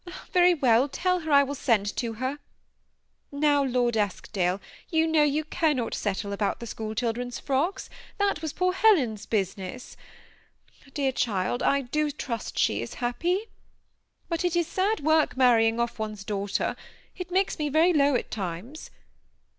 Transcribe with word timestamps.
Very 0.33 0.55
well, 0.55 0.89
tell 0.89 1.19
her 1.19 1.31
I 1.31 1.43
will 1.43 1.53
send 1.53 1.95
to 1.97 2.13
her. 2.13 2.39
Now, 3.31 3.63
Lord 3.63 3.95
Eskdale, 3.95 4.59
you 4.89 5.05
know 5.05 5.21
you 5.21 5.43
cannot 5.43 5.93
settle 5.93 6.33
about 6.33 6.59
the 6.59 6.65
school 6.65 6.95
children's 6.95 7.37
frocks; 7.37 7.87
that 8.17 8.41
was 8.41 8.51
poor. 8.51 8.73
Hel 8.73 8.97
en's 8.97 9.27
business. 9.27 9.95
Dear 10.95 11.11
child! 11.11 11.61
I 11.61 11.81
do 11.81 12.09
trust 12.09 12.57
she 12.57 12.81
is 12.81 12.95
happy, 12.95 13.41
but 14.27 14.43
it 14.43 14.55
is 14.55 14.65
sad 14.65 15.01
work 15.01 15.37
marrying 15.37 15.79
off 15.79 15.99
one's 15.99 16.23
daughters; 16.23 16.75
it 17.15 17.29
makes 17.29 17.59
me 17.59 17.69
very 17.69 17.93
low 17.93 18.15
at 18.15 18.31
times. 18.31 18.89